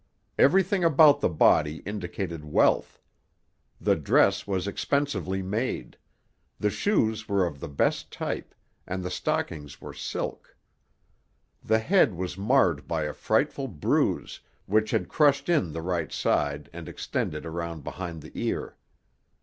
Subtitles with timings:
[0.39, 2.99] Everything about the body indicated wealth.
[3.79, 5.95] The dress was expensively made.
[6.59, 8.55] The shoes were of the best type,
[8.87, 10.57] and the stockings were silk.
[11.63, 16.67] The head was marred by a frightful bruise which had crushed in the right side
[16.73, 18.77] and extended around behind the ear.